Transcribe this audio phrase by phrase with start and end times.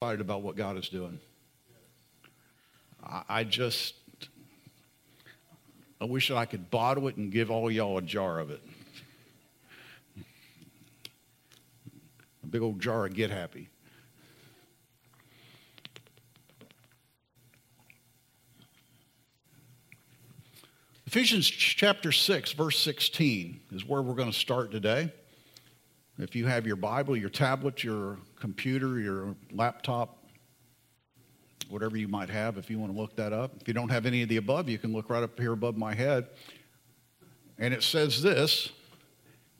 [0.00, 1.18] excited about what God is doing.
[3.04, 3.96] I, I just,
[6.00, 8.62] I wish that I could bottle it and give all y'all a jar of it.
[12.44, 13.68] A big old jar of Get Happy.
[21.08, 25.12] Ephesians chapter 6, verse 16 is where we're going to start today.
[26.18, 30.18] If you have your Bible, your tablet, your computer, your laptop,
[31.68, 33.52] whatever you might have, if you want to look that up.
[33.60, 35.76] If you don't have any of the above, you can look right up here above
[35.76, 36.26] my head.
[37.56, 38.70] And it says this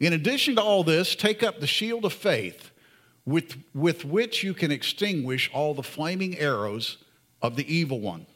[0.00, 2.72] In addition to all this, take up the shield of faith
[3.24, 6.98] with, with which you can extinguish all the flaming arrows
[7.40, 8.26] of the evil one.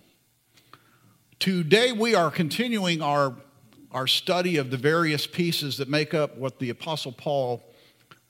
[1.40, 3.34] Today, we are continuing our,
[3.90, 7.64] our study of the various pieces that make up what the Apostle Paul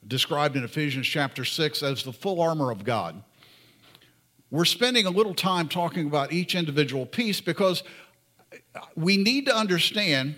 [0.07, 3.23] described in Ephesians chapter 6 as the full armor of God.
[4.51, 7.83] We're spending a little time talking about each individual piece because
[8.95, 10.35] we need to understand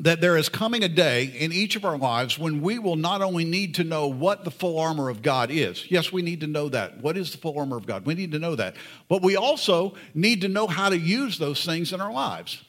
[0.00, 3.20] that there is coming a day in each of our lives when we will not
[3.20, 5.90] only need to know what the full armor of God is.
[5.90, 7.02] Yes, we need to know that.
[7.02, 8.06] What is the full armor of God?
[8.06, 8.76] We need to know that.
[9.08, 12.64] But we also need to know how to use those things in our lives.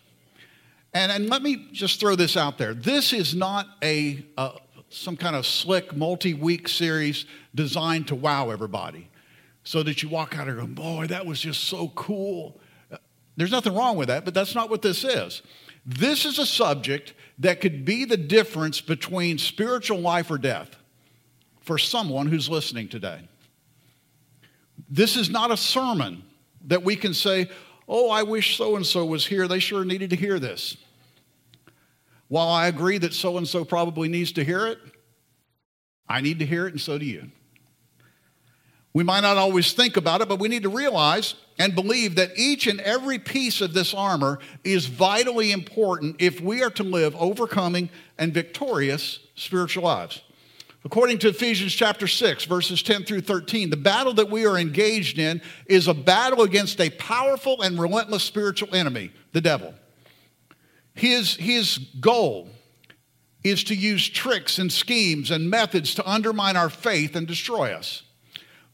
[0.94, 2.74] And, and let me just throw this out there.
[2.74, 4.52] This is not a, a
[4.94, 7.26] some kind of slick multi-week series
[7.56, 9.10] designed to wow everybody
[9.64, 12.60] so that you walk out and go, boy, that was just so cool.
[13.38, 15.42] There's nothing wrong with that, but that's not what this is.
[15.86, 20.76] This is a subject that could be the difference between spiritual life or death
[21.62, 23.22] for someone who's listening today.
[24.90, 26.24] This is not a sermon
[26.68, 27.50] that we can say,
[27.88, 29.48] oh, I wish so and so was here.
[29.48, 30.76] They sure needed to hear this.
[32.32, 34.80] While I agree that so and so probably needs to hear it,
[36.08, 37.30] I need to hear it, and so do you.
[38.94, 42.32] We might not always think about it, but we need to realize and believe that
[42.38, 47.14] each and every piece of this armor is vitally important if we are to live
[47.18, 50.22] overcoming and victorious spiritual lives.
[50.86, 55.20] According to Ephesians chapter 6, verses 10 through 13, the battle that we are engaged
[55.20, 59.74] in is a battle against a powerful and relentless spiritual enemy, the devil.
[60.94, 62.50] His, his goal
[63.44, 68.04] is to use tricks and schemes and methods to undermine our faith and destroy us.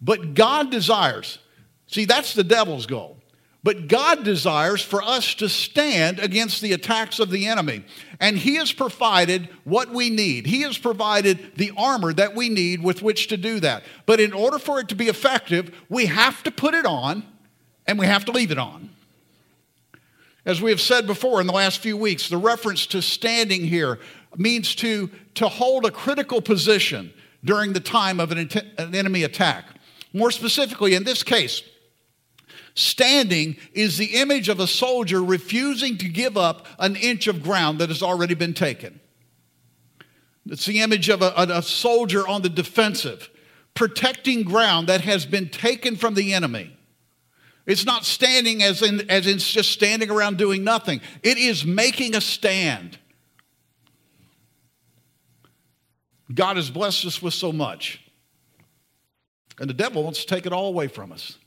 [0.02, 1.40] But God desires,
[1.88, 3.18] see, that's the devil's goal.
[3.64, 7.84] But God desires for us to stand against the attacks of the enemy.
[8.20, 10.46] And He has provided what we need.
[10.46, 13.84] He has provided the armor that we need with which to do that.
[14.06, 17.26] But in order for it to be effective, we have to put it on
[17.86, 18.90] and we have to leave it on.
[20.48, 24.00] As we have said before in the last few weeks, the reference to standing here
[24.38, 27.14] means to, to hold a critical position
[27.44, 29.66] during the time of an, an enemy attack.
[30.14, 31.64] More specifically, in this case,
[32.76, 37.80] standing is the image of a soldier refusing to give up an inch of ground
[37.80, 39.02] that has already been taken.
[40.50, 43.30] It's the image of a, a, soldier on the defensive,
[43.74, 46.77] protecting ground that has been taken from the enemy.
[47.68, 52.16] It's not standing as in, as in just standing around doing nothing, it is making
[52.16, 52.98] a stand.
[56.34, 58.02] God has blessed us with so much.
[59.60, 61.38] And the devil wants to take it all away from us.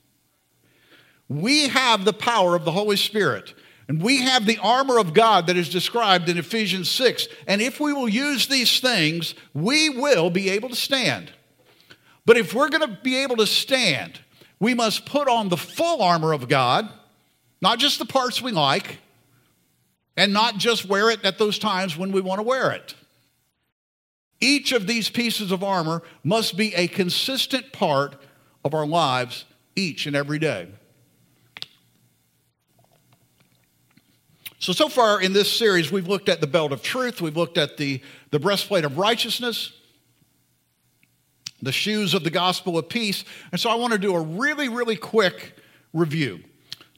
[1.29, 3.55] We have the power of the Holy Spirit.
[3.89, 7.29] And we have the armor of God that is described in Ephesians 6.
[7.47, 11.33] And if we will use these things, we will be able to stand.
[12.25, 14.21] But if we're going to be able to stand,
[14.61, 16.89] we must put on the full armor of God,
[17.61, 18.99] not just the parts we like,
[20.17, 22.95] and not just wear it at those times when we want to wear it.
[24.41, 28.17] Each of these pieces of armor must be a consistent part
[28.65, 30.69] of our lives each and every day.
[34.59, 37.57] So, so far in this series, we've looked at the belt of truth, we've looked
[37.57, 39.73] at the, the breastplate of righteousness,
[41.63, 43.25] the shoes of the gospel of peace.
[43.53, 45.57] And so I want to do a really, really quick
[45.93, 46.41] review.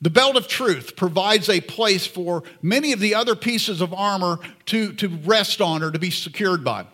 [0.01, 4.41] The belt of truth provides a place for many of the other pieces of armor
[4.67, 6.87] to, to rest on or to be secured by.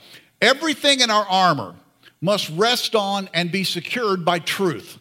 [0.43, 1.75] Everything in our armor
[2.21, 4.99] must rest on and be secured by truth.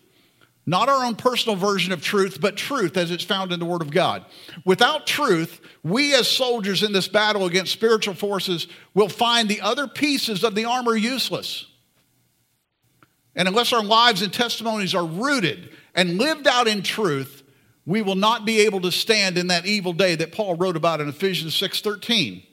[0.65, 3.81] Not our own personal version of truth, but truth as it's found in the Word
[3.81, 4.25] of God.
[4.65, 9.87] Without truth, we as soldiers in this battle against spiritual forces will find the other
[9.87, 11.66] pieces of the armor useless.
[13.37, 17.43] And unless our lives and testimonies are rooted and lived out in truth,
[17.85, 20.99] we will not be able to stand in that evil day that Paul wrote about
[20.99, 22.43] in Ephesians 6:13.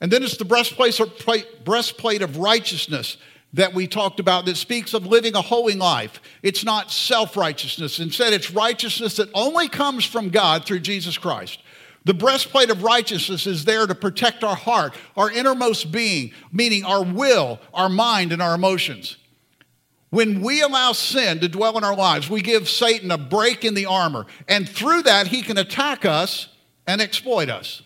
[0.00, 3.18] And then it's the breastplate, of righteousness.
[3.54, 6.22] that we talked about that speaks of living a holy life.
[6.42, 7.98] It's not self righteousness.
[7.98, 11.58] Instead, it's righteousness that only comes from God through Jesus Christ.
[12.06, 17.04] The breastplate of righteousness is there to protect our heart, our innermost being, meaning our
[17.04, 19.18] will, our mind, and our emotions.
[20.12, 23.72] When we allow sin to dwell in our lives, we give Satan a break in
[23.72, 26.48] the armor, and through that, he can attack us
[26.86, 27.80] and exploit us.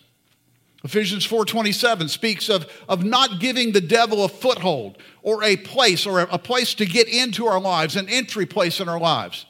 [0.83, 6.19] Ephesians 4:27 speaks of, of not giving the devil a foothold or a place or
[6.19, 9.45] a, a place to get into our lives, an entry place in our lives.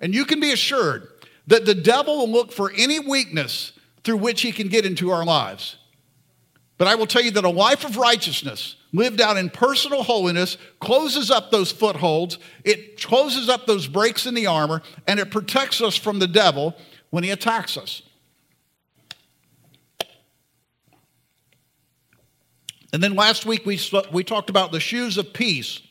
[0.00, 1.08] And you can be assured
[1.46, 3.72] that the devil will look for any weakness
[4.02, 5.76] through which he can get into our lives.
[6.78, 10.56] But I will tell you that a life of righteousness, lived out in personal holiness,
[10.80, 15.80] closes up those footholds, it closes up those breaks in the armor, and it protects
[15.80, 16.74] us from the devil
[17.10, 18.02] when he attacks us.
[22.92, 23.78] And then last week we,
[24.12, 25.82] we talked about the shoes of peace.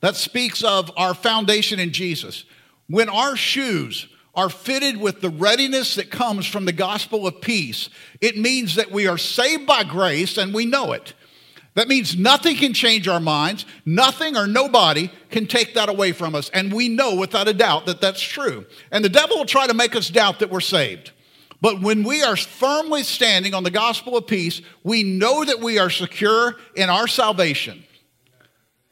[0.00, 2.44] That speaks of our foundation in Jesus.
[2.88, 7.88] When our shoes are fitted with the readiness that comes from the gospel of peace,
[8.20, 11.14] it means that we are saved by grace and we know it.
[11.74, 16.34] That means nothing can change our minds, nothing or nobody can take that away from
[16.34, 16.48] us.
[16.50, 18.64] And we know without a doubt that that's true.
[18.92, 21.10] And the devil will try to make us doubt that we're saved.
[21.60, 25.78] But when we are firmly standing on the gospel of peace, we know that we
[25.78, 27.84] are secure in our salvation.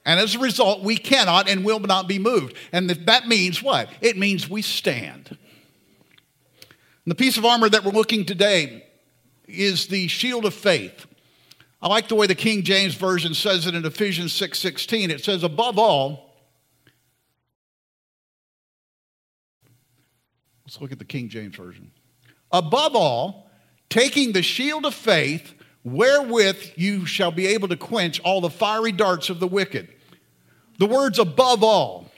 [0.05, 2.57] And as a result, we cannot and will not be moved.
[2.73, 3.89] And that means what?
[4.01, 5.29] It means we stand.
[7.05, 8.87] And the piece of armor that we're looking today
[9.47, 11.07] is the shield of faith.
[11.83, 15.11] I like the way the King James Version says it in Ephesians 6:16.
[15.11, 16.37] it says, above all,
[20.65, 21.91] let's look at the King James Version.
[22.53, 23.51] Above all,
[23.91, 28.93] taking the shield of faith, wherewith you shall be able to quench all the fiery
[28.93, 29.89] darts of the wicked.
[30.79, 32.12] The words above all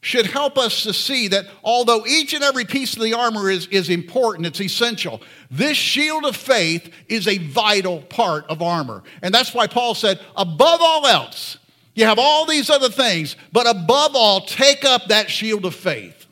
[0.00, 3.66] should help us to see that although each and every piece of the armor is,
[3.68, 5.20] is important, it's essential,
[5.50, 9.02] this shield of faith is a vital part of armor.
[9.22, 11.58] And that's why Paul said, above all else,
[11.94, 16.26] you have all these other things, but above all, take up that shield of faith.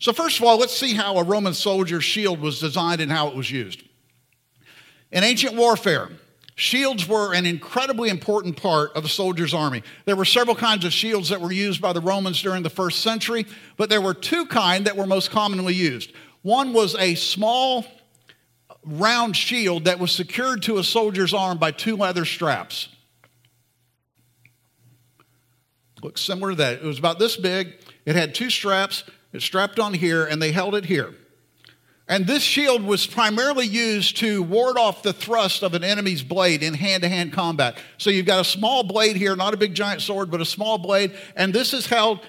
[0.00, 3.28] So, first of all, let's see how a Roman soldier's shield was designed and how
[3.28, 3.82] it was used.
[5.10, 6.10] In ancient warfare,
[6.58, 9.84] Shields were an incredibly important part of a soldier's army.
[10.06, 13.00] There were several kinds of shields that were used by the Romans during the first
[13.00, 13.46] century,
[13.76, 16.12] but there were two kind that were most commonly used.
[16.42, 17.86] One was a small
[18.84, 22.88] round shield that was secured to a soldier's arm by two leather straps.
[26.02, 26.72] Looks similar to that.
[26.78, 27.74] It was about this big.
[28.04, 29.04] It had two straps.
[29.32, 31.14] It strapped on here, and they held it here.
[32.08, 36.62] And this shield was primarily used to ward off the thrust of an enemy's blade
[36.62, 37.76] in hand to hand combat.
[37.98, 40.78] So you've got a small blade here, not a big giant sword, but a small
[40.78, 42.20] blade, and this is held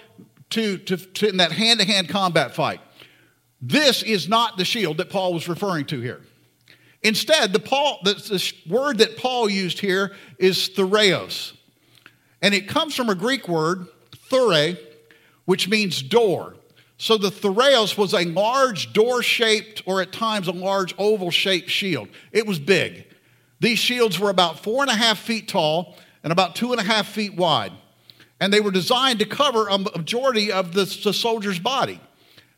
[0.52, 2.82] to, to, to in that hand to hand combat fight.
[3.62, 6.22] This is not the shield that Paul was referring to here.
[7.02, 11.54] Instead, the, Paul, the, the word that Paul used here is thureos.
[12.42, 13.88] And it comes from a Greek word,
[14.30, 14.76] thure,
[15.46, 16.56] which means door.
[17.02, 21.70] So the thureos was a large door shaped, or at times a large oval shaped
[21.70, 22.10] shield.
[22.34, 23.06] It was big.
[23.62, 26.84] These shields were about four and a half feet tall and about two and a
[26.84, 27.72] half feet wide.
[28.42, 32.02] And they were designed to cover a majority of the, the soldier's body.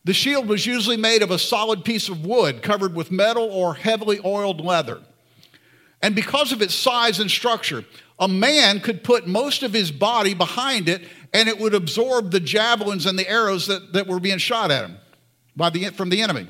[0.05, 3.75] The shield was usually made of a solid piece of wood covered with metal or
[3.75, 5.01] heavily oiled leather.
[6.01, 7.85] And because of its size and structure,
[8.19, 12.39] a man could put most of his body behind it and it would absorb the
[12.39, 14.97] javelins and the arrows that, that were being shot at him
[15.55, 16.47] by the, from the enemy.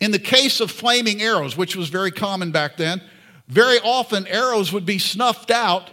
[0.00, 3.00] In the case of flaming arrows, which was very common back then,
[3.48, 5.90] very often arrows would be snuffed out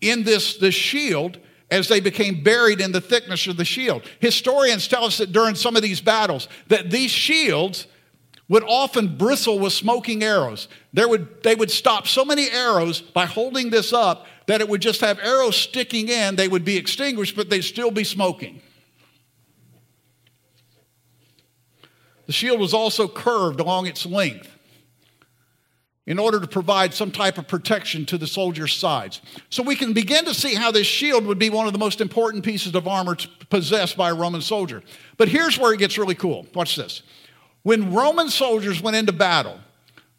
[0.00, 1.38] in this, this shield
[1.70, 4.02] as they became buried in the thickness of the shield.
[4.18, 7.86] Historians tell us that during some of these battles, that these shields
[8.48, 10.66] would often bristle with smoking arrows.
[10.92, 14.82] There would, they would stop so many arrows by holding this up that it would
[14.82, 16.34] just have arrows sticking in.
[16.34, 18.60] They would be extinguished, but they'd still be smoking.
[22.26, 24.48] The shield was also curved along its length
[26.04, 29.20] in order to provide some type of protection to the soldier's sides.
[29.50, 32.00] So we can begin to see how this shield would be one of the most
[32.00, 33.16] important pieces of armor
[33.50, 34.82] possessed by a Roman soldier.
[35.16, 36.48] But here's where it gets really cool.
[36.56, 37.02] Watch this.
[37.62, 39.60] When Roman soldiers went into battle,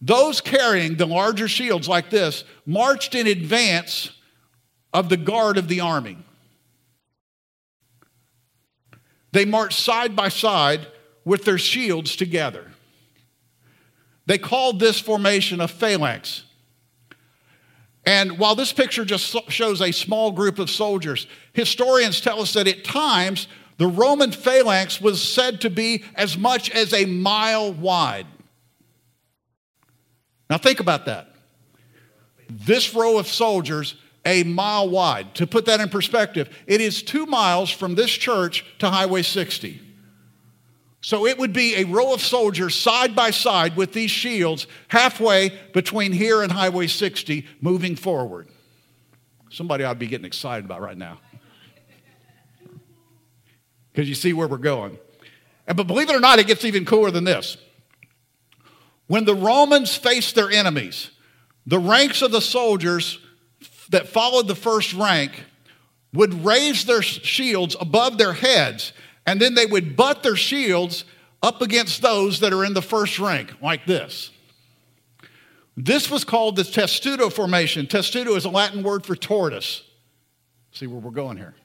[0.01, 4.11] those carrying the larger shields like this marched in advance
[4.93, 6.17] of the guard of the army.
[9.31, 10.88] They marched side by side
[11.24, 12.71] with their shields together.
[14.25, 16.43] They called this formation a phalanx.
[18.05, 22.67] And while this picture just shows a small group of soldiers, historians tell us that
[22.67, 28.27] at times the Roman phalanx was said to be as much as a mile wide.
[30.50, 31.33] Now, think about that.
[32.50, 33.95] This row of soldiers,
[34.25, 35.34] a mile wide.
[35.36, 39.82] To put that in perspective, it is two miles from this church to Highway 60.
[41.01, 45.50] So it would be a row of soldiers side by side with these shields halfway
[45.74, 48.48] between here and Highway 60 moving forward.
[49.50, 51.20] Somebody to be getting excited about right now.
[53.92, 54.98] Because you see where we're going.
[55.68, 57.58] And, but believe it or not, it gets even cooler than this.
[59.08, 61.10] When the Romans faced their enemies,
[61.66, 63.20] the ranks of the soldiers
[63.91, 65.31] that followed the first rank
[66.13, 68.93] would raise their shields above their heads
[69.25, 71.05] and then they would butt their shields
[71.43, 74.31] up against those that are in the first rank, like this.
[75.77, 77.88] This was called the testudo formation.
[77.88, 79.83] Testudo is a Latin word for tortoise.
[80.71, 81.55] See where we're going here.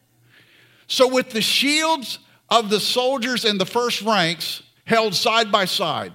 [0.87, 2.19] So, with the shields
[2.49, 6.13] of the soldiers in the first ranks held side by side,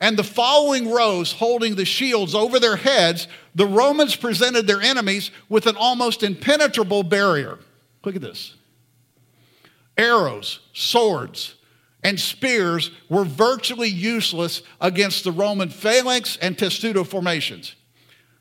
[0.00, 5.30] and the following rows holding the shields over their heads, the Romans presented their enemies
[5.48, 7.58] with an almost impenetrable barrier.
[8.04, 8.54] Look at this
[9.98, 11.56] arrows, swords,
[12.02, 17.74] and spears were virtually useless against the Roman phalanx and testudo formations.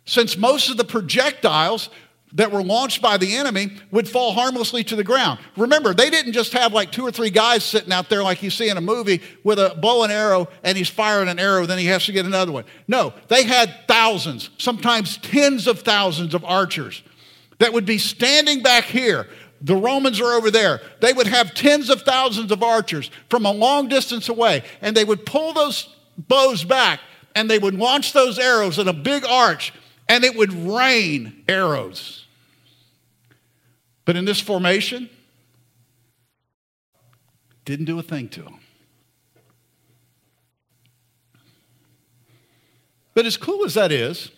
[0.06, 1.89] Since most of the projectiles
[2.34, 5.40] that were launched by the enemy would fall harmlessly to the ground.
[5.58, 8.50] Remember, they didn't just have like two or three guys sitting out there like you
[8.50, 11.80] see in a movie with a bow and arrow and he's firing an arrow, then
[11.80, 12.66] he has to get another one.
[12.88, 17.02] No, they had thousands, sometimes tens of thousands of archers
[17.58, 19.28] that would be standing back here
[19.62, 20.82] the Romans are over there.
[21.02, 25.04] They would have tens of thousands of archers from a long distance away, and they
[25.04, 27.00] would pull those bows back
[27.36, 29.72] and they would launch those arrows in a big arch,
[30.08, 32.19] and it would rain arrows.
[34.10, 35.08] But in this formation,
[37.63, 38.56] didn't do a thing to him.
[43.13, 44.32] But as cool as that is,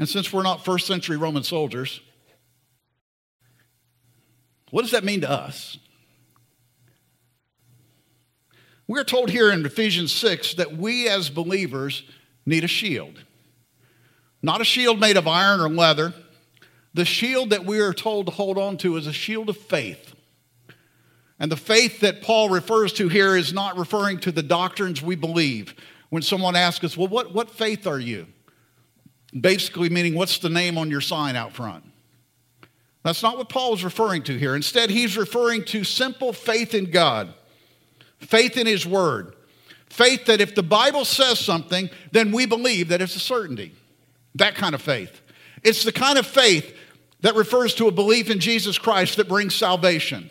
[0.00, 2.00] and since we're not first century Roman soldiers,
[4.72, 5.78] what does that mean to us?
[8.88, 12.02] We're told here in Ephesians 6 that we as believers
[12.44, 13.22] need a shield.
[14.42, 16.12] Not a shield made of iron or leather.
[16.94, 20.14] The shield that we are told to hold on to is a shield of faith.
[21.38, 25.16] And the faith that Paul refers to here is not referring to the doctrines we
[25.16, 25.74] believe.
[26.10, 28.26] When someone asks us, Well, what, what faith are you?
[29.38, 31.84] Basically, meaning, what's the name on your sign out front?
[33.02, 34.54] That's not what Paul is referring to here.
[34.54, 37.34] Instead, he's referring to simple faith in God,
[38.20, 39.34] faith in his word,
[39.88, 43.74] faith that if the Bible says something, then we believe that it's a certainty.
[44.36, 45.20] That kind of faith.
[45.64, 46.76] It's the kind of faith
[47.22, 50.30] that refers to a belief in Jesus Christ that brings salvation.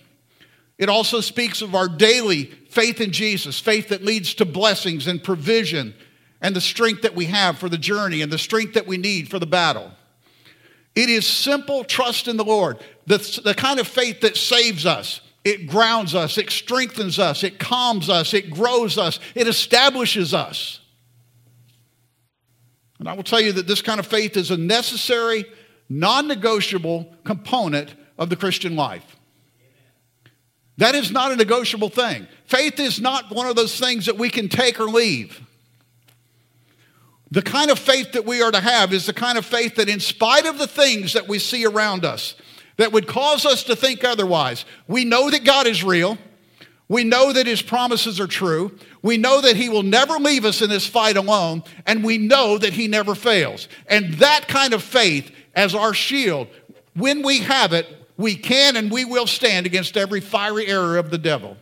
[0.77, 5.23] It also speaks of our daily faith in Jesus, faith that leads to blessings and
[5.23, 5.93] provision
[6.41, 9.29] and the strength that we have for the journey and the strength that we need
[9.29, 9.91] for the battle.
[10.95, 15.21] It is simple trust in the Lord, the, the kind of faith that saves us.
[15.43, 20.79] It grounds us, it strengthens us, it calms us, it grows us, it establishes us.
[22.99, 25.45] And I will tell you that this kind of faith is a necessary,
[25.91, 29.17] non negotiable component of the Christian life.
[30.77, 32.27] That is not a negotiable thing.
[32.45, 35.41] Faith is not one of those things that we can take or leave.
[37.29, 39.89] The kind of faith that we are to have is the kind of faith that,
[39.89, 42.35] in spite of the things that we see around us
[42.77, 46.17] that would cause us to think otherwise, we know that God is real.
[46.87, 48.77] We know that His promises are true.
[49.01, 51.63] We know that He will never leave us in this fight alone.
[51.85, 53.67] And we know that He never fails.
[53.87, 56.47] And that kind of faith as our shield,
[56.95, 61.09] when we have it, we can and we will stand against every fiery error of
[61.09, 61.57] the devil.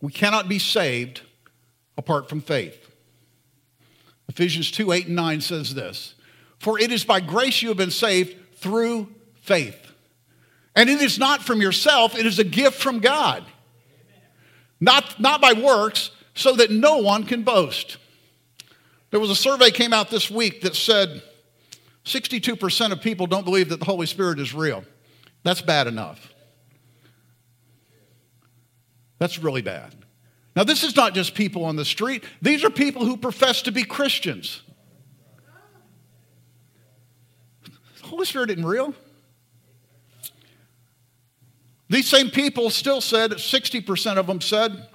[0.00, 1.22] We cannot be saved
[1.96, 2.90] apart from faith.
[4.28, 6.14] Ephesians 2 8 and 9 says this
[6.58, 9.08] For it is by grace you have been saved through
[9.40, 9.82] faith.
[10.74, 13.44] And it is not from yourself, it is a gift from God.
[14.78, 17.96] Not, not by works, so that no one can boast.
[19.10, 21.22] There was a survey came out this week that said
[22.04, 24.84] 62% of people don't believe that the Holy Spirit is real.
[25.42, 26.32] That's bad enough.
[29.18, 29.94] That's really bad.
[30.54, 33.72] Now, this is not just people on the street, these are people who profess to
[33.72, 34.62] be Christians.
[37.62, 38.94] The Holy Spirit isn't real.
[41.88, 44.88] These same people still said, 60% of them said,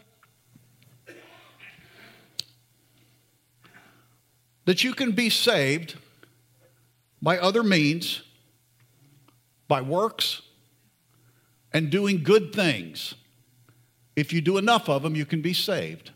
[4.65, 5.98] that you can be saved
[7.22, 8.24] by other means,
[9.68, 10.41] by works,
[11.74, 13.15] and doing good things.
[14.15, 16.12] If you do enough of them, you can be saved.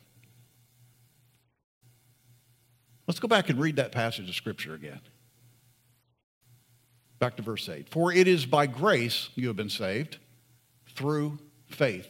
[3.08, 5.00] Let's go back and read that passage of Scripture again.
[7.20, 7.88] Back to verse 8.
[7.90, 10.18] For it is by grace you have been saved
[10.96, 12.10] through faith.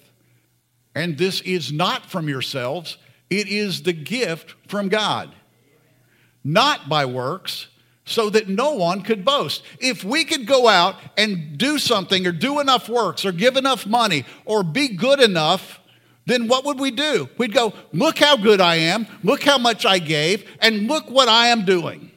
[0.95, 2.97] And this is not from yourselves,
[3.29, 5.35] it is the gift from God,
[6.45, 7.67] not by works,
[8.05, 9.63] so that no one could boast.
[9.79, 13.87] If we could go out and do something or do enough works or give enough
[13.87, 15.79] money or be good enough,
[16.27, 17.27] then what would we do?
[17.37, 21.27] We'd go, Look how good I am, look how much I gave, and look what
[21.27, 22.11] I am doing.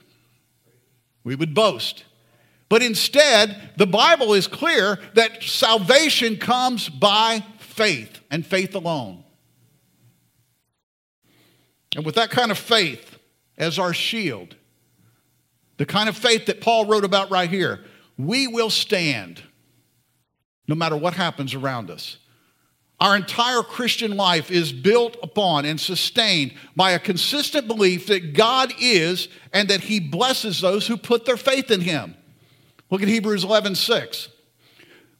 [1.24, 2.04] We would boast.
[2.68, 9.24] But instead, the Bible is clear that salvation comes by faith and faith alone.
[11.96, 13.07] And with that kind of faith
[13.58, 14.56] as our shield,
[15.76, 17.84] the kind of faith that Paul wrote about right here,
[18.16, 19.42] we will stand
[20.66, 22.18] no matter what happens around us.
[23.00, 28.72] Our entire Christian life is built upon and sustained by a consistent belief that God
[28.80, 32.16] is and that He blesses those who put their faith in Him.
[32.90, 34.28] Look at Hebrews 11 6.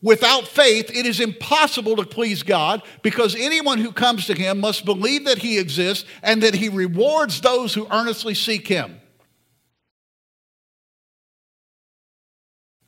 [0.01, 4.85] Without faith, it is impossible to please God because anyone who comes to Him must
[4.85, 9.01] believe that He exists and that He rewards those who earnestly seek Him.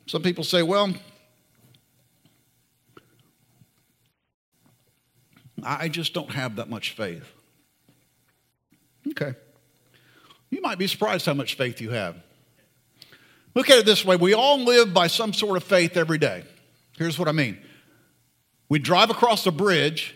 [0.07, 0.93] Some people say, well,
[5.63, 7.29] I just don't have that much faith.
[9.09, 9.35] Okay.
[10.51, 12.17] You might be surprised how much faith you have.
[13.55, 16.45] Look at it this way we all live by some sort of faith every day.
[17.01, 17.59] Here's what I mean
[18.69, 20.15] we drive across a bridge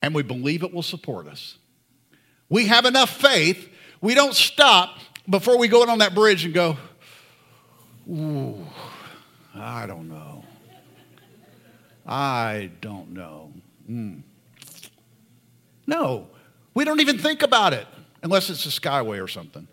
[0.00, 1.58] and we believe it will support us.
[2.48, 3.68] We have enough faith,
[4.00, 6.78] we don't stop before we go on that bridge and go,
[8.10, 8.66] Ooh,
[9.54, 10.44] I don't know.
[12.06, 13.52] I don't know.
[13.90, 14.22] Mm.
[15.86, 16.28] No,
[16.72, 17.86] we don't even think about it
[18.22, 19.68] unless it's a skyway or something.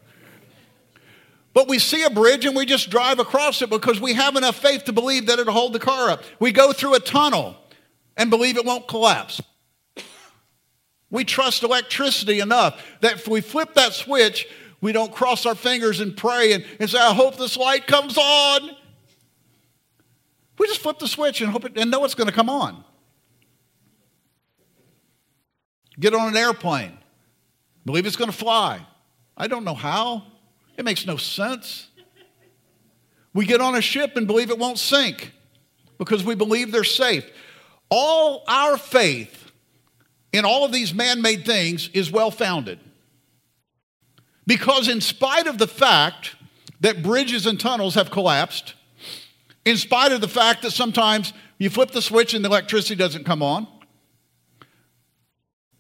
[1.54, 4.56] But we see a bridge and we just drive across it because we have enough
[4.56, 6.24] faith to believe that it'll hold the car up.
[6.40, 7.56] We go through a tunnel
[8.18, 9.42] and believe it won't collapse.
[11.12, 14.48] We trust electricity enough that if we flip that switch,
[14.82, 18.18] we don't cross our fingers and pray and, and say, I hope this light comes
[18.18, 18.72] on.
[20.58, 22.84] We just flip the switch and hope it, and know it's going to come on.
[26.00, 26.98] Get on an airplane,
[27.86, 28.86] believe it's going to fly.
[29.38, 30.24] I don't know how.
[30.78, 31.88] It makes no sense.
[33.34, 35.32] We get on a ship and believe it won't sink
[35.98, 37.30] because we believe they're safe.
[37.90, 39.52] All our faith
[40.32, 42.80] in all of these man made things is well founded.
[44.46, 46.36] Because, in spite of the fact
[46.82, 48.74] that bridges and tunnels have collapsed,
[49.64, 53.24] in spite of the fact that sometimes you flip the switch and the electricity doesn't
[53.24, 53.68] come on,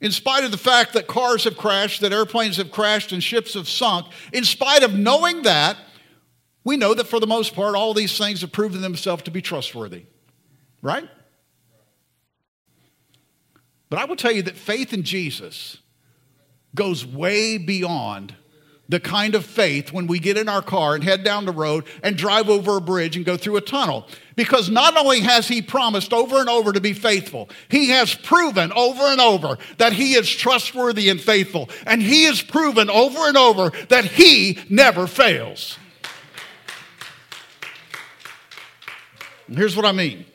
[0.03, 3.53] in spite of the fact that cars have crashed, that airplanes have crashed, and ships
[3.53, 5.77] have sunk, in spite of knowing that,
[6.65, 9.41] we know that for the most part, all these things have proven themselves to be
[9.41, 10.03] trustworthy.
[10.81, 11.09] Right?
[13.89, 15.77] But I will tell you that faith in Jesus
[16.75, 18.35] goes way beyond
[18.89, 21.85] the kind of faith when we get in our car and head down the road
[22.03, 24.07] and drive over a bridge and go through a tunnel.
[24.35, 28.73] Because not only has He promised over and over to be faithful, He has proven
[28.73, 31.69] over and over that He is trustworthy and faithful.
[31.85, 35.77] And He has proven over and over that He never fails.
[39.47, 40.25] And here's what I mean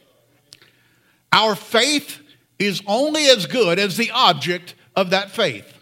[1.32, 2.20] our faith
[2.58, 5.77] is only as good as the object of that faith.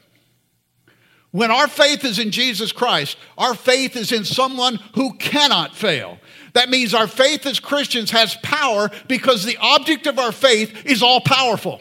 [1.32, 6.18] When our faith is in Jesus Christ, our faith is in someone who cannot fail.
[6.54, 11.02] That means our faith as Christians has power because the object of our faith is
[11.02, 11.80] all powerful.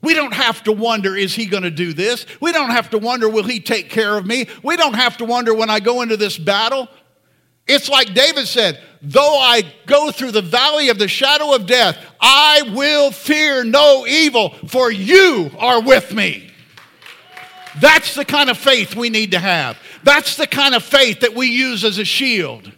[0.00, 2.26] We don't have to wonder, is he going to do this?
[2.40, 4.48] We don't have to wonder, will he take care of me?
[4.62, 6.88] We don't have to wonder when I go into this battle.
[7.66, 11.96] It's like David said, though I go through the valley of the shadow of death,
[12.20, 16.50] I will fear no evil, for you are with me.
[17.80, 19.78] That's the kind of faith we need to have.
[20.02, 22.70] That's the kind of faith that we use as a shield.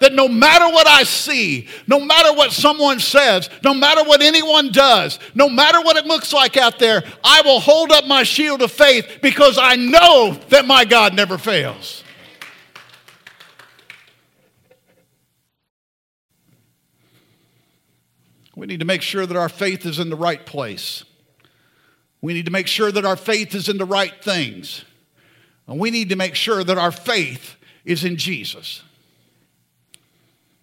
[0.00, 4.72] That no matter what I see, no matter what someone says, no matter what anyone
[4.72, 8.60] does, no matter what it looks like out there, I will hold up my shield
[8.62, 12.03] of faith because I know that my God never fails.
[18.56, 21.04] We need to make sure that our faith is in the right place.
[22.20, 24.84] We need to make sure that our faith is in the right things.
[25.66, 28.82] And we need to make sure that our faith is in Jesus.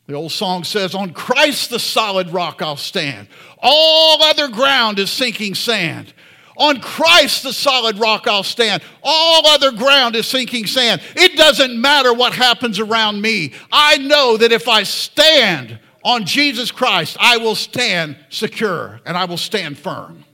[0.07, 3.27] The old song says, On Christ the solid rock I'll stand.
[3.59, 6.13] All other ground is sinking sand.
[6.57, 8.83] On Christ the solid rock I'll stand.
[9.03, 11.01] All other ground is sinking sand.
[11.15, 13.53] It doesn't matter what happens around me.
[13.71, 19.25] I know that if I stand on Jesus Christ, I will stand secure and I
[19.25, 20.25] will stand firm.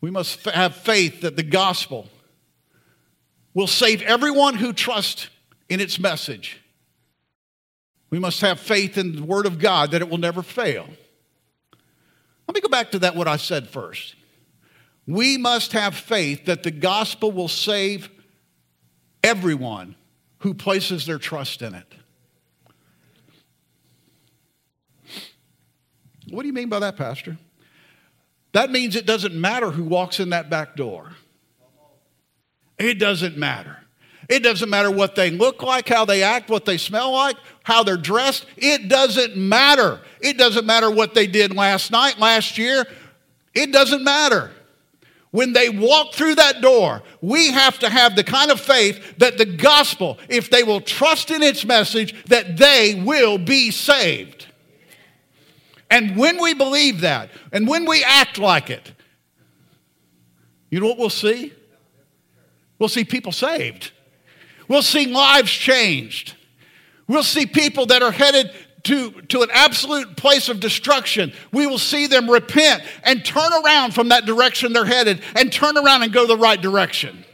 [0.00, 2.08] We must have faith that the gospel
[3.52, 5.28] will save everyone who trusts
[5.68, 6.60] in its message.
[8.08, 10.86] We must have faith in the Word of God that it will never fail.
[12.48, 14.16] Let me go back to that, what I said first.
[15.06, 18.10] We must have faith that the gospel will save
[19.30, 19.94] everyone
[20.38, 21.94] who places their trust in it.
[26.30, 27.38] What do you mean by that, Pastor?
[28.52, 31.12] That means it doesn't matter who walks in that back door.
[32.78, 33.76] It doesn't matter.
[34.28, 37.82] It doesn't matter what they look like, how they act, what they smell like, how
[37.82, 38.46] they're dressed.
[38.56, 40.00] It doesn't matter.
[40.20, 42.86] It doesn't matter what they did last night, last year.
[43.54, 44.52] It doesn't matter.
[45.30, 49.38] When they walk through that door, we have to have the kind of faith that
[49.38, 54.46] the gospel, if they will trust in its message, that they will be saved.
[55.88, 58.92] And when we believe that, and when we act like it,
[60.68, 61.52] you know what we'll see?
[62.78, 63.92] We'll see people saved.
[64.68, 66.34] We'll see lives changed.
[67.06, 68.52] We'll see people that are headed
[68.90, 71.32] to, to an absolute place of destruction.
[71.52, 75.78] We will see them repent and turn around from that direction they're headed and turn
[75.78, 77.24] around and go the right direction.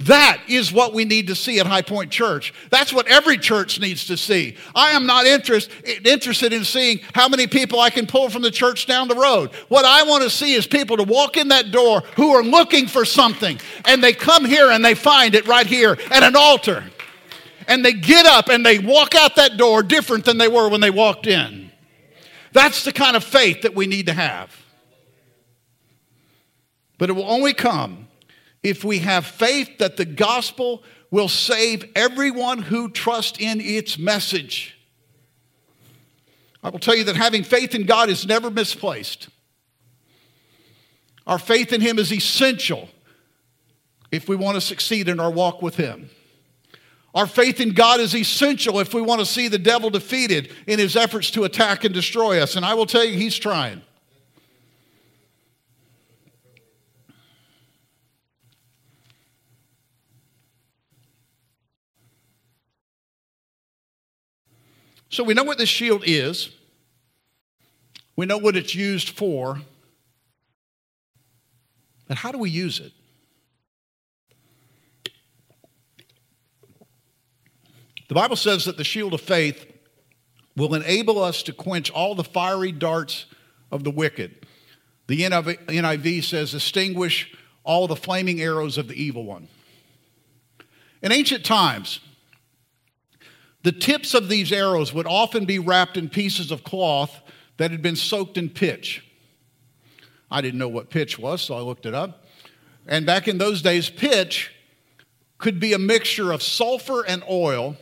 [0.00, 2.52] That is what we need to see at High Point Church.
[2.70, 4.56] That's what every church needs to see.
[4.74, 5.70] I am not interest,
[6.04, 9.52] interested in seeing how many people I can pull from the church down the road.
[9.68, 12.88] What I want to see is people to walk in that door who are looking
[12.88, 16.84] for something, and they come here and they find it right here at an altar.
[17.68, 20.80] And they get up and they walk out that door different than they were when
[20.80, 21.70] they walked in.
[22.52, 24.50] That's the kind of faith that we need to have.
[26.96, 28.08] But it will only come
[28.62, 34.78] if we have faith that the gospel will save everyone who trusts in its message.
[36.62, 39.28] I will tell you that having faith in God is never misplaced.
[41.26, 42.88] Our faith in Him is essential
[44.10, 46.10] if we want to succeed in our walk with Him.
[47.18, 50.78] Our faith in God is essential if we want to see the devil defeated in
[50.78, 52.54] his efforts to attack and destroy us.
[52.54, 53.82] And I will tell you, he's trying.
[65.08, 66.50] So we know what this shield is,
[68.14, 69.60] we know what it's used for,
[72.06, 72.92] but how do we use it?
[78.08, 79.70] The Bible says that the shield of faith
[80.56, 83.26] will enable us to quench all the fiery darts
[83.70, 84.46] of the wicked.
[85.06, 89.48] The NIV says, extinguish all the flaming arrows of the evil one.
[91.02, 92.00] In ancient times,
[93.62, 97.20] the tips of these arrows would often be wrapped in pieces of cloth
[97.58, 99.04] that had been soaked in pitch.
[100.30, 102.24] I didn't know what pitch was, so I looked it up.
[102.86, 104.50] And back in those days, pitch
[105.36, 107.76] could be a mixture of sulfur and oil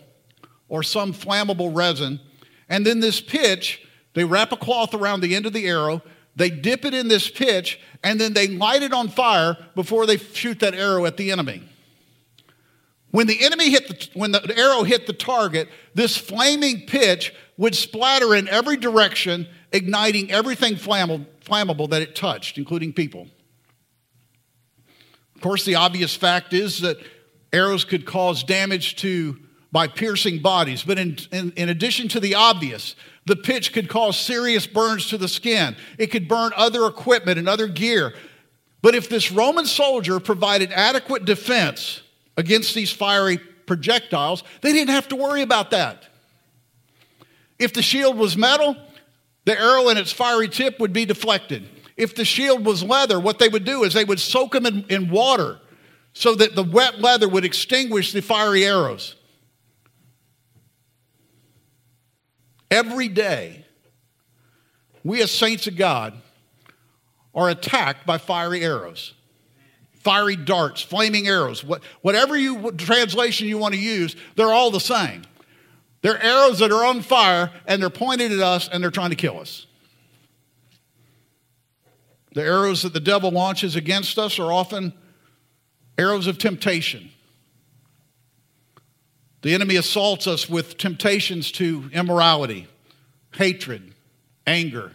[0.69, 2.21] or some flammable resin.
[2.69, 6.03] And then this pitch, they wrap a cloth around the end of the arrow,
[6.35, 10.19] they dip it in this pitch, and then they light it on fire before they
[10.19, 11.63] shoot that arrow at the enemy.
[13.11, 17.75] When the enemy hit the, when the arrow hit the target, this flaming pitch would
[17.75, 23.29] splatter in every direction, igniting everything flammable, flammable that it touched, including people.
[25.35, 26.99] Of course, the obvious fact is that
[27.53, 29.39] arrows could cause damage to
[29.77, 34.19] by piercing bodies, but in, in, in addition to the obvious, the pitch could cause
[34.19, 35.77] serious burns to the skin.
[35.99, 38.15] It could burn other equipment and other gear.
[38.81, 42.01] But if this Roman soldier provided adequate defense,
[42.39, 46.05] against these fiery projectiles, they didn't have to worry about that.
[47.59, 48.79] If the shield was metal,
[49.45, 51.69] the arrow and its fiery tip would be deflected.
[51.99, 54.87] If the shield was leather, what they would do is they would soak them in,
[54.89, 55.61] in water
[56.15, 59.17] so that the wet leather would extinguish the fiery arrows.
[62.71, 63.65] Every day,
[65.05, 66.15] we as saints of God
[67.35, 69.15] are attacked by fiery arrows
[70.07, 74.79] fiery darts, flaming arrows, what, whatever you, translation you want to use, they're all the
[74.79, 75.23] same.
[76.01, 79.17] They're arrows that are on fire and they're pointed at us and they're trying to
[79.17, 79.67] kill us.
[82.35, 84.93] The arrows that the devil launches against us are often
[85.99, 87.11] arrows of temptation.
[89.43, 92.67] The enemy assaults us with temptations to immorality,
[93.35, 93.95] hatred,
[94.47, 94.93] anger,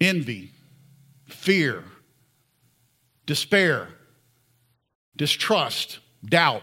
[0.00, 0.52] envy,
[1.26, 1.84] fear,
[3.26, 3.88] despair,
[5.16, 6.62] distrust, doubt,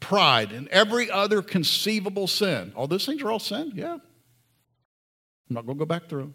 [0.00, 2.72] pride, and every other conceivable sin.
[2.74, 3.72] All those things are all sin?
[3.74, 3.94] Yeah.
[3.94, 6.32] I'm not going to go back through.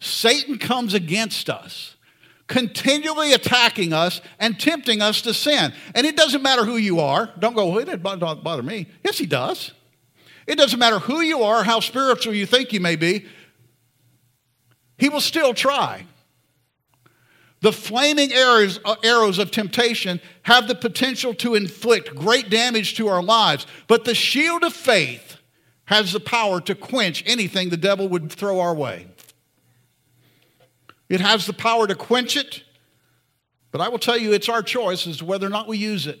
[0.00, 1.96] Satan comes against us,
[2.46, 5.72] continually attacking us and tempting us to sin.
[5.94, 7.32] And it doesn't matter who you are.
[7.38, 8.86] Don't go, well, it doesn't bother me.
[9.02, 9.72] Yes, he does.
[10.46, 13.26] It doesn't matter who you are, how spiritual you think you may be,
[14.98, 16.06] he will still try.
[17.60, 23.08] The flaming arrows, uh, arrows of temptation have the potential to inflict great damage to
[23.08, 25.38] our lives, but the shield of faith
[25.86, 29.06] has the power to quench anything the devil would throw our way.
[31.08, 32.62] It has the power to quench it,
[33.70, 36.06] but I will tell you it's our choice as to whether or not we use
[36.06, 36.20] it.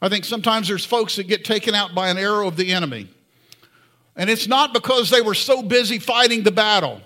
[0.00, 3.08] I think sometimes there's folks that get taken out by an arrow of the enemy.
[4.14, 7.00] And it's not because they were so busy fighting the battle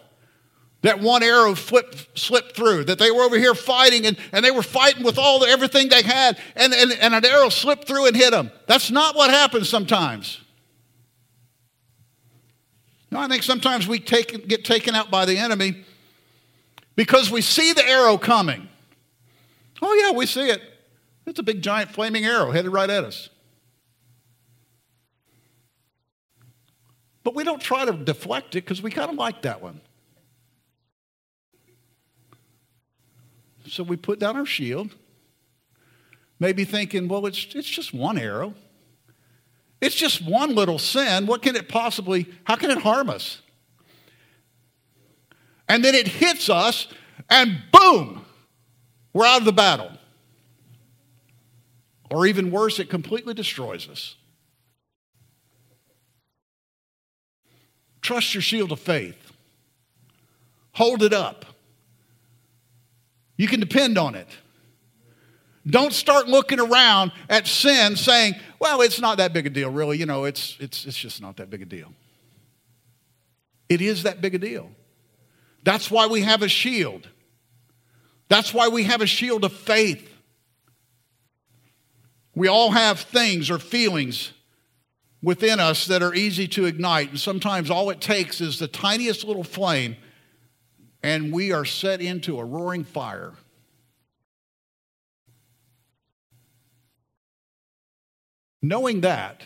[0.82, 4.50] that one arrow flipped, slipped through, that they were over here fighting and, and they
[4.50, 8.06] were fighting with all the, everything they had, and, and, and an arrow slipped through
[8.06, 8.50] and hit them.
[8.66, 10.39] That's not what happens sometimes.
[13.10, 15.84] No, I think sometimes we take, get taken out by the enemy
[16.94, 18.68] because we see the arrow coming.
[19.82, 20.62] Oh, yeah, we see it.
[21.26, 23.28] It's a big, giant, flaming arrow headed right at us.
[27.22, 29.80] But we don't try to deflect it because we kind of like that one.
[33.66, 34.94] So we put down our shield,
[36.38, 38.54] maybe thinking, well, it's, it's just one arrow.
[39.80, 41.26] It's just one little sin.
[41.26, 43.40] What can it possibly, how can it harm us?
[45.68, 46.88] And then it hits us,
[47.28, 48.24] and boom,
[49.12, 49.92] we're out of the battle.
[52.10, 54.16] Or even worse, it completely destroys us.
[58.02, 59.32] Trust your shield of faith.
[60.72, 61.44] Hold it up.
[63.36, 64.28] You can depend on it.
[65.66, 69.98] Don't start looking around at sin saying, well, it's not that big a deal, really.
[69.98, 71.92] You know, it's, it's, it's just not that big a deal.
[73.68, 74.70] It is that big a deal.
[75.62, 77.08] That's why we have a shield.
[78.28, 80.08] That's why we have a shield of faith.
[82.34, 84.32] We all have things or feelings
[85.22, 87.10] within us that are easy to ignite.
[87.10, 89.96] And sometimes all it takes is the tiniest little flame,
[91.02, 93.34] and we are set into a roaring fire.
[98.62, 99.42] Knowing that,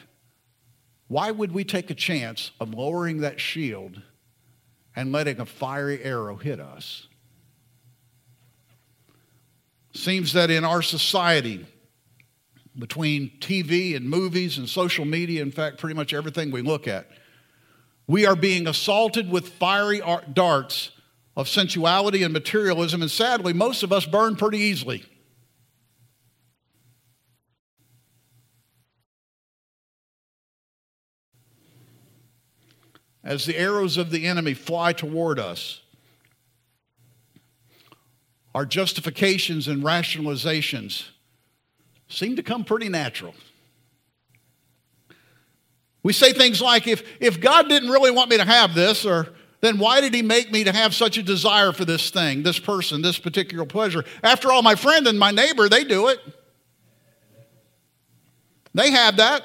[1.09, 4.03] why would we take a chance of lowering that shield
[4.97, 7.07] and letting a fiery arrow hit us?
[9.93, 11.67] Seems that in our society,
[12.77, 17.09] between TV and movies and social media, in fact, pretty much everything we look at,
[18.07, 20.91] we are being assaulted with fiery darts
[21.37, 25.05] of sensuality and materialism, and sadly, most of us burn pretty easily.
[33.25, 35.81] As the arrows of the enemy fly toward us,
[38.55, 41.09] our justifications and rationalizations
[42.09, 43.35] seem to come pretty natural.
[46.03, 49.29] We say things like, if, if God didn't really want me to have this, or
[49.63, 52.59] then why did he make me to have such a desire for this thing, this
[52.59, 54.05] person, this particular pleasure?
[54.23, 56.21] After all, my friend and my neighbor, they do it.
[58.75, 59.45] They have that.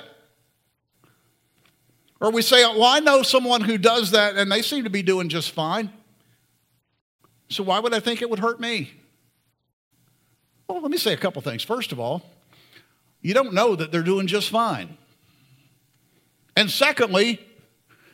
[2.19, 5.01] Or we say, well, I know someone who does that and they seem to be
[5.01, 5.91] doing just fine.
[7.49, 8.91] So why would I think it would hurt me?
[10.67, 11.63] Well, let me say a couple things.
[11.63, 12.23] First of all,
[13.21, 14.97] you don't know that they're doing just fine.
[16.55, 17.39] And secondly,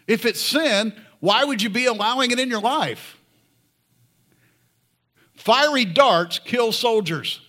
[0.07, 3.17] if it's sin, why would you be allowing it in your life?
[5.33, 7.39] Fiery darts kill soldiers,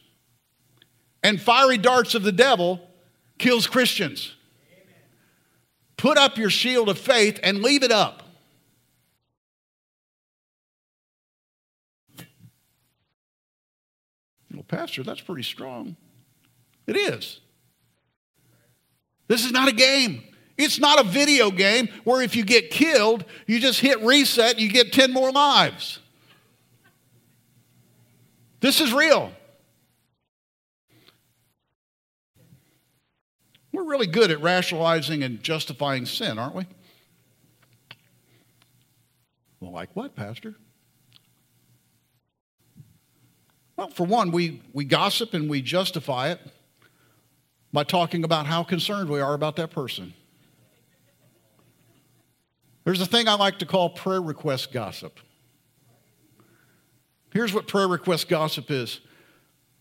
[1.22, 2.80] and fiery darts of the devil
[3.38, 4.35] kills Christians.
[5.96, 8.22] Put up your shield of faith and leave it up.
[14.52, 15.96] Well, Pastor, that's pretty strong.
[16.86, 17.40] It is.
[19.28, 20.22] This is not a game.
[20.56, 24.70] It's not a video game where if you get killed, you just hit reset, you
[24.70, 25.98] get 10 more lives.
[28.60, 29.32] This is real.
[33.76, 36.64] We're really good at rationalizing and justifying sin, aren't we?
[39.60, 40.54] Well, like what, Pastor?
[43.76, 46.40] Well, for one, we, we gossip and we justify it
[47.70, 50.14] by talking about how concerned we are about that person.
[52.84, 55.20] There's a thing I like to call prayer request gossip.
[57.30, 59.00] Here's what prayer request gossip is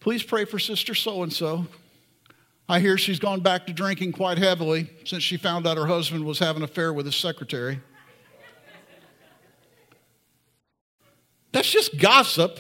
[0.02, 1.66] Please pray for Sister So and so.
[2.68, 6.26] I hear she's gone back to drinking quite heavily since she found out her husband
[6.26, 7.80] was having an affair with his secretary.
[11.52, 12.60] That's just gossip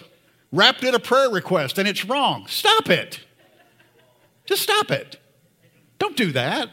[0.51, 2.45] wrapped in a prayer request, and it's wrong.
[2.47, 3.19] Stop it.
[4.45, 5.19] Just stop it.
[5.97, 6.69] Don't do that.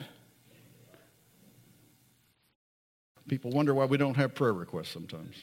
[3.28, 5.42] People wonder why we don't have prayer requests sometimes.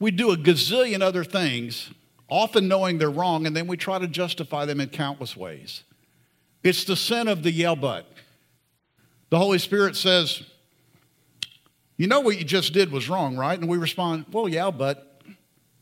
[0.00, 1.92] We do a gazillion other things,
[2.32, 5.84] often knowing they're wrong, and then we try to justify them in countless ways.
[6.62, 8.10] It's the sin of the yeah but.
[9.28, 10.42] The Holy Spirit says,
[11.98, 13.58] You know what you just did was wrong, right?
[13.58, 15.20] And we respond, Well, yeah, but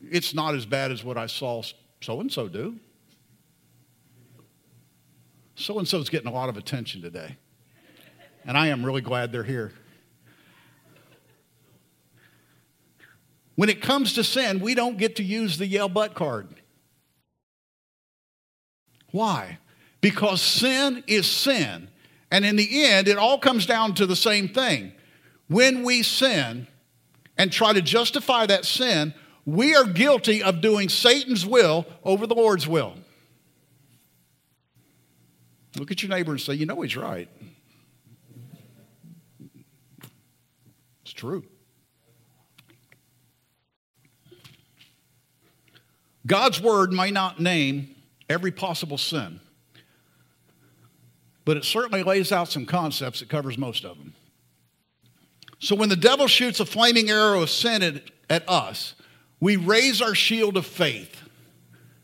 [0.01, 1.63] it's not as bad as what I saw
[2.01, 2.75] so and so do.
[5.55, 7.37] So and so's getting a lot of attention today.
[8.45, 9.71] And I am really glad they're here.
[13.55, 16.47] When it comes to sin, we don't get to use the yeah but card.
[19.11, 19.59] Why?
[19.99, 21.89] Because sin is sin.
[22.31, 24.93] And in the end, it all comes down to the same thing.
[25.47, 26.67] When we sin
[27.37, 29.13] and try to justify that sin,
[29.45, 32.95] we are guilty of doing Satan's will over the Lord's will.
[35.77, 37.29] Look at your neighbor and say, You know, he's right.
[41.03, 41.43] It's true.
[46.25, 47.95] God's word may not name
[48.29, 49.39] every possible sin,
[51.45, 54.13] but it certainly lays out some concepts that covers most of them.
[55.59, 58.95] So when the devil shoots a flaming arrow of sin at, at us,
[59.39, 61.21] we raise our shield of faith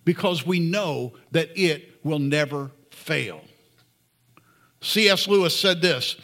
[0.05, 3.41] because we know that it will never fail.
[4.81, 5.27] C.S.
[5.27, 6.17] Lewis said this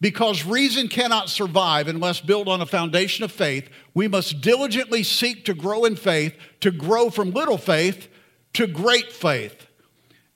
[0.00, 5.44] because reason cannot survive unless built on a foundation of faith, we must diligently seek
[5.44, 8.08] to grow in faith, to grow from little faith
[8.54, 9.66] to great faith.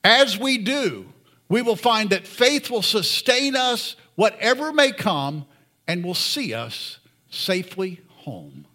[0.03, 1.07] As we do,
[1.48, 5.46] we will find that faith will sustain us, whatever may come,
[5.88, 6.98] and will see us
[7.31, 8.66] safely home.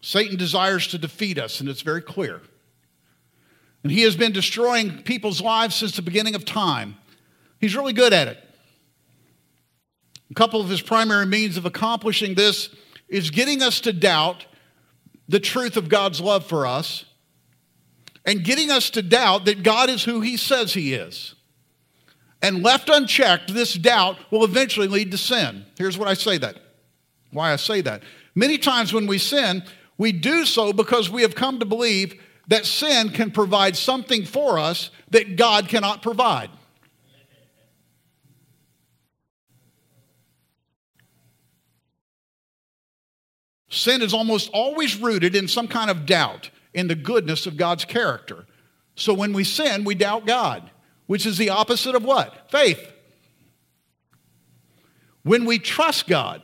[0.00, 2.40] Satan desires to defeat us, and it's very clear.
[3.82, 6.96] And he has been destroying people's lives since the beginning of time.
[7.58, 8.38] He's really good at it.
[10.30, 12.70] A couple of his primary means of accomplishing this
[13.08, 14.46] is getting us to doubt
[15.28, 17.04] the truth of God's love for us
[18.24, 21.34] and getting us to doubt that God is who he says he is.
[22.42, 25.66] And left unchecked, this doubt will eventually lead to sin.
[25.76, 26.56] Here's what I say that.
[27.32, 28.02] Why I say that.
[28.34, 29.62] Many times when we sin,
[29.98, 34.58] we do so because we have come to believe that sin can provide something for
[34.58, 36.50] us that God cannot provide.
[43.68, 47.84] Sin is almost always rooted in some kind of doubt in the goodness of God's
[47.84, 48.46] character.
[48.96, 50.68] So when we sin, we doubt God,
[51.06, 52.50] which is the opposite of what?
[52.50, 52.92] Faith.
[55.22, 56.42] When we trust God,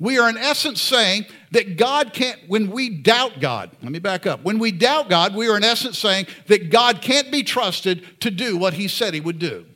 [0.00, 4.26] we are in essence saying that God can't, when we doubt God, let me back
[4.26, 4.44] up.
[4.44, 8.30] When we doubt God, we are in essence saying that God can't be trusted to
[8.30, 9.66] do what he said he would do.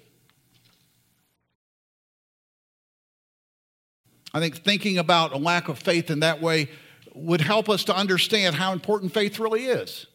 [4.32, 6.70] I think thinking about a lack of faith in that way
[7.14, 10.06] would help us to understand how important faith really is.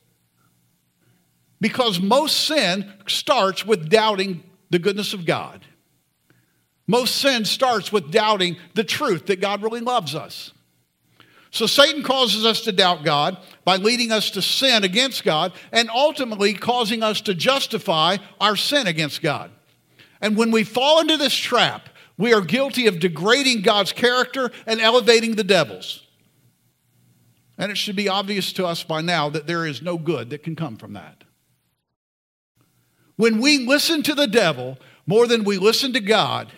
[1.59, 5.65] Because most sin starts with doubting the goodness of God.
[6.87, 10.53] Most sin starts with doubting the truth that God really loves us.
[11.51, 15.89] So Satan causes us to doubt God by leading us to sin against God and
[15.89, 19.51] ultimately causing us to justify our sin against God.
[20.21, 24.81] And when we fall into this trap, we are guilty of degrading God's character and
[24.81, 26.03] elevating the devil's.
[27.57, 30.43] And it should be obvious to us by now that there is no good that
[30.43, 31.23] can come from that.
[33.15, 36.51] When we listen to the devil more than we listen to God,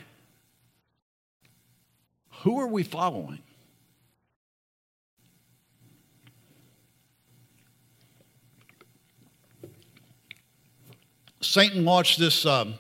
[2.39, 3.39] who are we following?
[11.41, 12.75] Satan launched this um,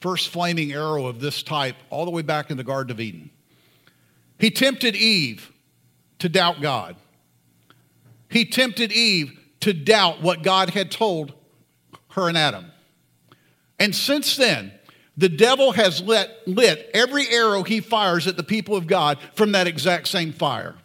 [0.00, 3.30] first flaming arrow of this type all the way back in the Garden of Eden.
[4.38, 5.52] He tempted Eve
[6.18, 6.96] to doubt God.
[8.30, 11.34] he tempted Eve to doubt what God had told
[12.10, 12.66] her and Adam.
[13.78, 14.72] And since then,
[15.20, 19.66] the devil has lit, every arrow he fires at the people of God from that
[19.66, 20.76] exact same fire.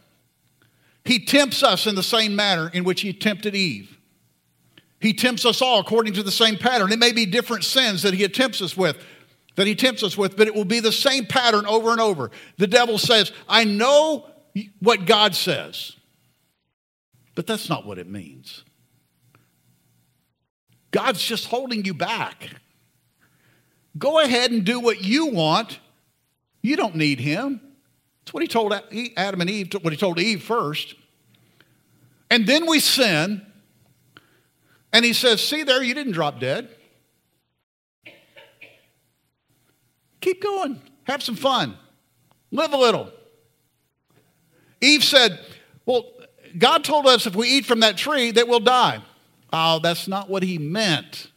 [1.06, 3.98] He tempts us in the same manner in which he tempted Eve.
[5.00, 6.92] He tempts us all according to the same pattern.
[6.92, 8.98] It may be different sins that he attempts us with,
[9.56, 12.30] that he tempts us with, but it will be the same pattern over and over.
[12.58, 14.30] The devil says, I know
[14.82, 15.94] what God says,
[17.36, 18.66] but that's not what it means.
[20.92, 22.50] God's just holding you back.
[23.98, 25.80] Go ahead and do what you want.
[26.62, 27.62] You don't need him.
[28.22, 28.74] That's what he told
[29.16, 30.96] Adam and Eve, what he told Eve first.
[32.30, 33.46] And then we sin.
[34.92, 36.70] And he says, See there, you didn't drop dead.
[40.22, 40.82] Keep going.
[41.04, 41.78] Have some fun.
[42.52, 43.12] Live a little.
[44.82, 45.40] Eve said,
[45.86, 46.06] Well,
[46.58, 49.02] God told us if we eat from that tree that we'll die.
[49.54, 51.28] Oh, that's not what he meant.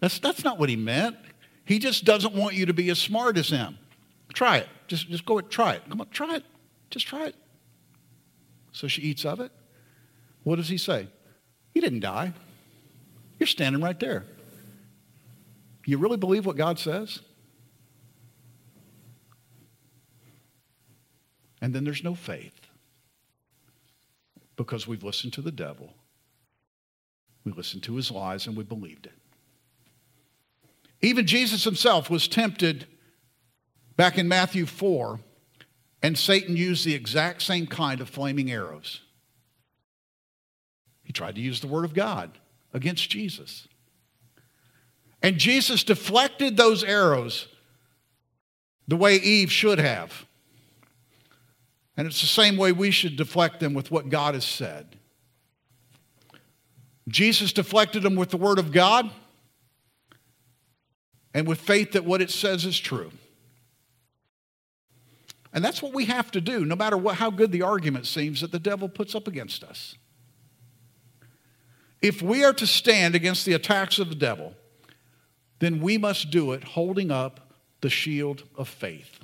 [0.00, 1.16] That's, that's not what he meant.
[1.72, 3.78] He just doesn't want you to be as smart as him.
[4.34, 4.68] Try it.
[4.88, 5.82] Just, just go and try it.
[5.88, 6.44] Come on, try it.
[6.90, 7.34] Just try it.
[8.72, 9.50] So she eats of it.
[10.42, 11.08] What does he say?
[11.72, 12.34] He didn't die.
[13.38, 14.26] You're standing right there.
[15.86, 17.20] You really believe what God says?
[21.62, 22.68] And then there's no faith
[24.56, 25.94] because we've listened to the devil.
[27.44, 29.21] We listened to his lies and we believed it.
[31.02, 32.86] Even Jesus himself was tempted
[33.96, 35.18] back in Matthew 4,
[36.00, 39.00] and Satan used the exact same kind of flaming arrows.
[41.02, 42.38] He tried to use the word of God
[42.72, 43.66] against Jesus.
[45.22, 47.48] And Jesus deflected those arrows
[48.88, 50.26] the way Eve should have.
[51.96, 54.96] And it's the same way we should deflect them with what God has said.
[57.08, 59.10] Jesus deflected them with the Word of God
[61.34, 63.10] and with faith that what it says is true.
[65.52, 68.40] And that's what we have to do, no matter what, how good the argument seems
[68.40, 69.96] that the devil puts up against us.
[72.00, 74.54] If we are to stand against the attacks of the devil,
[75.58, 79.20] then we must do it holding up the shield of faith.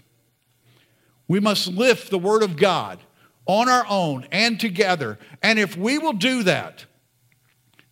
[1.26, 3.00] We must lift the Word of God
[3.46, 5.18] on our own and together.
[5.42, 6.84] And if we will do that,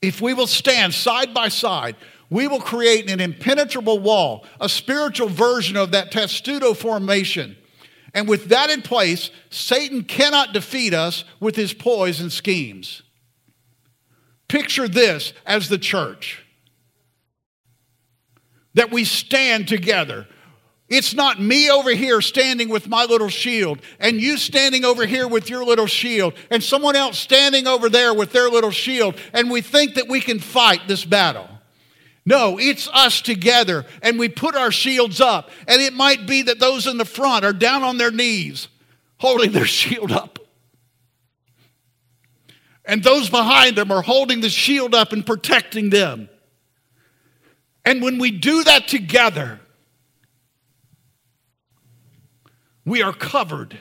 [0.01, 1.97] if we will stand side by side,
[2.31, 7.57] we will create an impenetrable wall, a spiritual version of that testudo formation.
[8.15, 13.03] And with that in place, Satan cannot defeat us with his ploys and schemes.
[14.49, 16.45] Picture this as the church
[18.75, 20.27] that we stand together
[20.89, 25.27] it's not me over here standing with my little shield and you standing over here
[25.27, 29.51] with your little shield and someone else standing over there with their little shield and
[29.51, 31.49] we think that we can fight this battle.
[32.27, 35.51] No, it's us together and we put our shields up.
[35.67, 38.69] And it might be that those in the front are down on their knees
[39.19, 40.39] holding their shield up.
[42.85, 46.29] And those behind them are holding the shield up and protecting them.
[47.85, 49.61] And when we do that together,
[52.87, 53.77] We are covered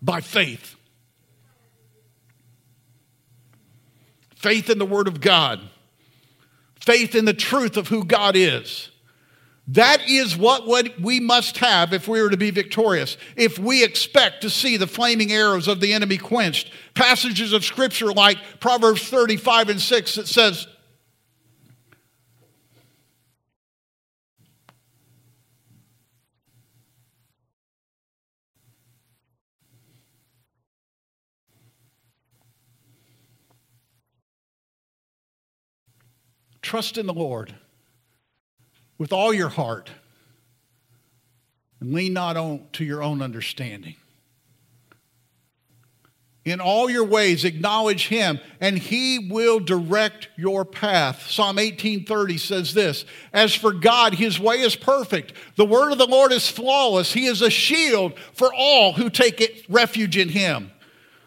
[0.00, 0.74] by faith.
[4.34, 5.60] Faith in the Word of God,
[6.84, 8.90] faith in the truth of who God is.
[9.68, 10.66] That is what
[11.00, 13.16] we must have if we are to be victorious.
[13.36, 16.72] If we expect to see the flaming arrows of the enemy quenched.
[16.94, 20.66] Passages of Scripture like Proverbs 35 and 6 that says,
[36.72, 37.54] Trust in the Lord
[38.96, 39.90] with all your heart
[41.80, 43.96] and lean not on to your own understanding.
[46.46, 51.28] In all your ways, acknowledge him, and he will direct your path.
[51.28, 53.04] Psalm 18:30 says this:
[53.34, 55.34] As for God, his way is perfect.
[55.56, 57.12] The word of the Lord is flawless.
[57.12, 60.72] He is a shield for all who take refuge in him.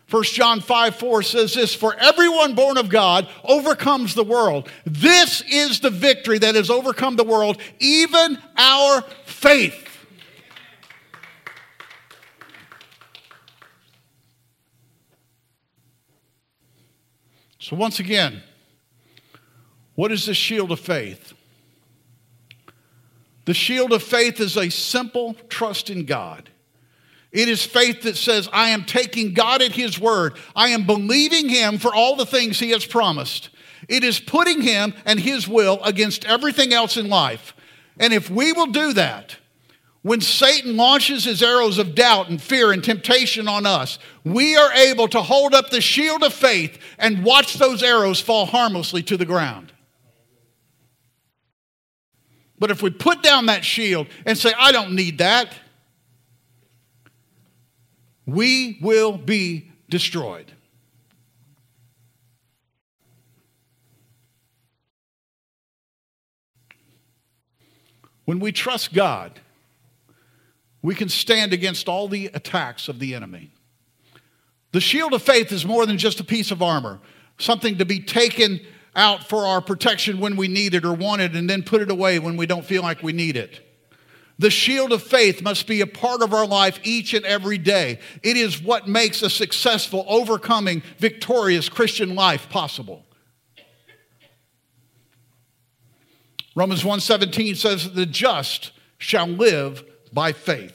[0.10, 4.70] 1 John 5 4 says this For everyone born of God overcomes the world.
[4.86, 9.82] This is the victory that has overcome the world, even our faith.
[17.58, 18.44] So, once again,
[19.96, 21.34] what is the shield of faith?
[23.46, 26.52] The shield of faith is a simple trust in God.
[27.36, 30.38] It is faith that says, I am taking God at His word.
[30.56, 33.50] I am believing Him for all the things He has promised.
[33.90, 37.54] It is putting Him and His will against everything else in life.
[38.00, 39.36] And if we will do that,
[40.02, 44.72] when Satan launches his arrows of doubt and fear and temptation on us, we are
[44.72, 49.18] able to hold up the shield of faith and watch those arrows fall harmlessly to
[49.18, 49.74] the ground.
[52.60, 55.50] But if we put down that shield and say, I don't need that,
[58.26, 60.52] we will be destroyed.
[68.26, 69.40] When we trust God,
[70.82, 73.52] we can stand against all the attacks of the enemy.
[74.72, 77.00] The shield of faith is more than just a piece of armor,
[77.38, 78.60] something to be taken
[78.96, 81.92] out for our protection when we need it or want it and then put it
[81.92, 83.65] away when we don't feel like we need it.
[84.38, 88.00] The shield of faith must be a part of our life each and every day.
[88.22, 93.06] It is what makes a successful, overcoming, victorious Christian life possible.
[96.54, 100.74] Romans 1:17 says the just shall live by faith.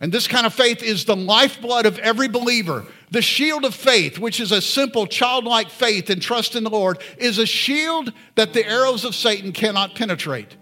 [0.00, 2.86] And this kind of faith is the lifeblood of every believer.
[3.10, 7.02] The shield of faith, which is a simple childlike faith and trust in the Lord,
[7.16, 10.56] is a shield that the arrows of Satan cannot penetrate.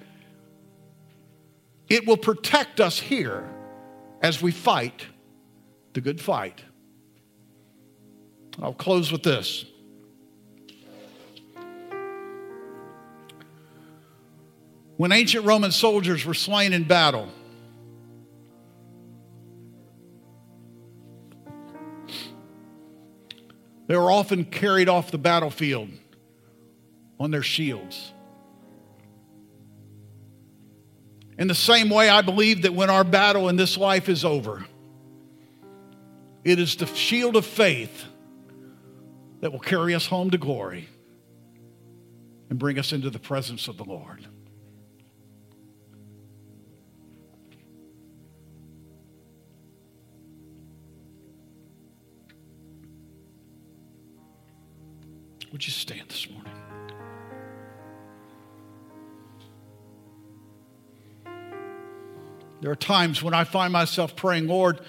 [1.88, 3.48] It will protect us here
[4.20, 5.06] as we fight
[5.92, 6.62] the good fight.
[8.60, 9.64] I'll close with this.
[14.96, 17.28] When ancient Roman soldiers were slain in battle,
[23.86, 25.90] they were often carried off the battlefield
[27.20, 28.12] on their shields.
[31.38, 34.64] In the same way, I believe that when our battle in this life is over,
[36.44, 38.04] it is the shield of faith
[39.40, 40.88] that will carry us home to glory
[42.48, 44.26] and bring us into the presence of the Lord.
[55.52, 56.55] Would you stand this morning?
[62.60, 64.80] There are times when I find myself praying, Lord,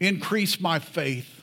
[0.00, 1.42] increase my faith.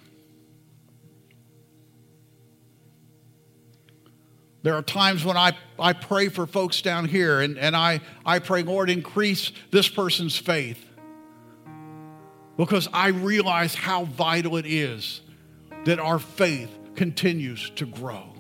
[4.62, 8.40] There are times when I, I pray for folks down here and, and I, I
[8.40, 10.86] pray, Lord, increase this person's faith.
[12.58, 15.22] Because I realize how vital it is
[15.86, 18.34] that our faith continues to grow.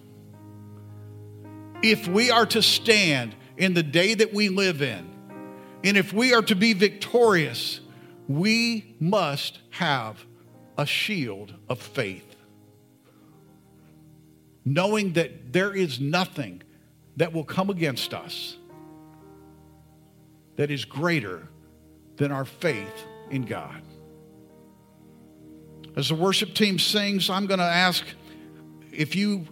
[1.81, 5.09] If we are to stand in the day that we live in,
[5.83, 7.79] and if we are to be victorious,
[8.27, 10.23] we must have
[10.77, 12.35] a shield of faith.
[14.65, 16.61] Knowing that there is nothing
[17.17, 18.57] that will come against us
[20.57, 21.47] that is greater
[22.17, 23.81] than our faith in God.
[25.95, 28.03] As the worship team sings, I'm going to ask
[28.91, 29.47] if you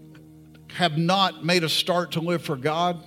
[0.73, 3.03] have not made a start to live for God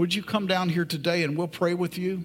[0.00, 2.24] would you come down here today and we'll pray with you?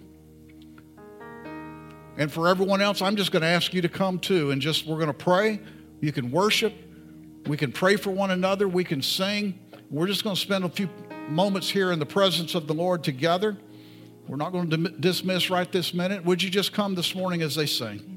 [2.17, 4.87] And for everyone else, I'm just going to ask you to come too and just
[4.87, 5.59] we're going to pray.
[5.99, 6.73] You can worship.
[7.47, 8.69] We can pray for one another.
[8.69, 9.59] We can sing.
[9.89, 10.87] We're just going to spend a few
[11.27, 13.57] moments here in the presence of the Lord together.
[14.25, 16.23] We're not going to dismiss right this minute.
[16.23, 18.14] Would you just come this morning as they sing?